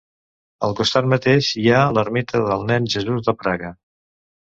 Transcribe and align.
Al 0.67 0.73
costat 0.79 1.09
mateix 1.11 1.51
hi 1.65 1.67
ha 1.69 1.83
l'Ermita 1.99 2.45
del 2.51 2.67
Nen 2.73 2.91
Jesús 2.97 3.25
de 3.33 3.41
Praga. 3.45 3.75